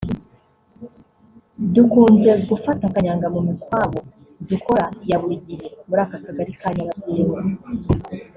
[1.75, 3.97] “Dukunze gufata kanyanga mu mikwabo
[4.49, 7.39] dukora ya buri gihe muri aka Kagari ka Nyabagendwa